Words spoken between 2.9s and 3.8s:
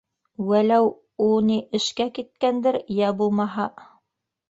йә бумаһа...